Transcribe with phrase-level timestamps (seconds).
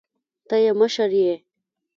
[0.47, 1.35] ته يې مشر يې.